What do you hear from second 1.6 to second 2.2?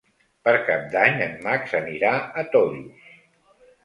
anirà